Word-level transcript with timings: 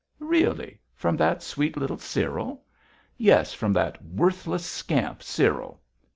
'Really! 0.17 0.79
from 0.95 1.15
that 1.17 1.43
sweet 1.43 1.77
little 1.77 1.99
Cyril!' 1.99 2.63
'Yes, 3.19 3.53
from 3.53 3.71
that 3.73 4.03
worthless 4.03 4.65
scamp 4.65 5.21
Cyril! 5.21 5.79